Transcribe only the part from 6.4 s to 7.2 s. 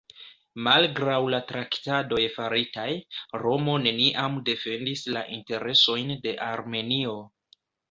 Armenio.